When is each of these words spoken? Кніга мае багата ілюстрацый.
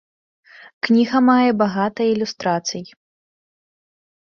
Кніга 0.87 1.17
мае 1.27 1.51
багата 1.61 2.01
ілюстрацый. 2.15 2.83